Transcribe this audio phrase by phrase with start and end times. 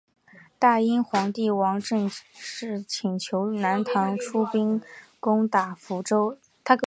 [0.57, 2.09] 大殷皇帝王延
[2.49, 4.81] 政请求南唐出兵
[5.19, 6.39] 攻打福州。